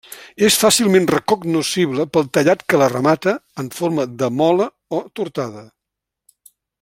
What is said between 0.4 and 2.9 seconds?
És fàcilment recognoscible pel tallat que la